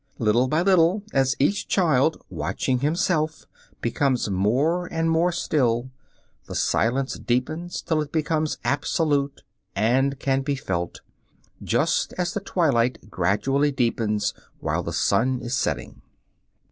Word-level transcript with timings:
Little 0.17 0.47
by 0.47 0.63
little, 0.63 1.03
as 1.13 1.35
each 1.37 1.67
child, 1.67 2.19
watching 2.27 2.79
himself, 2.79 3.45
becomes 3.81 4.31
more 4.31 4.87
and 4.91 5.11
more 5.11 5.31
still, 5.31 5.91
the 6.47 6.55
silence 6.55 7.19
deepens 7.19 7.83
till 7.83 8.01
it 8.01 8.11
becomes 8.11 8.57
absolute 8.63 9.43
and 9.75 10.17
can 10.17 10.41
be 10.41 10.55
felt, 10.55 11.01
just 11.61 12.13
as 12.13 12.33
the 12.33 12.39
twilight 12.39 13.11
gradually 13.11 13.71
deepens 13.71 14.33
whilst 14.59 14.85
the 14.85 14.93
sun 14.93 15.39
is 15.39 15.55
setting. 15.55 16.01